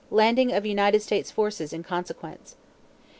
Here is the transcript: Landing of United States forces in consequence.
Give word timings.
Landing 0.09 0.51
of 0.51 0.65
United 0.65 1.03
States 1.03 1.29
forces 1.29 1.73
in 1.73 1.83
consequence. 1.83 2.55